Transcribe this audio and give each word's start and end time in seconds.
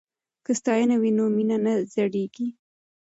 که 0.45 0.51
ستاینه 0.59 0.95
وي 1.01 1.11
نو 1.17 1.25
مینه 1.35 1.57
نه 1.65 1.73
سړیږي. 1.93 2.47